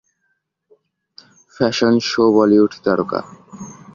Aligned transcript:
fashion 1.55 1.93
শোবলিউডতারকা 2.09 3.19